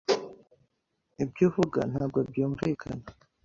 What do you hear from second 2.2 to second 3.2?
byumvikana.